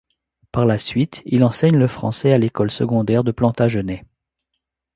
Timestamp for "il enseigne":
1.27-1.77